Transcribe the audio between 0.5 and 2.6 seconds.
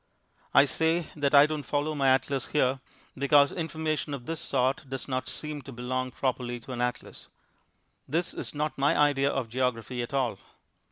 I say that I don't follow my atlas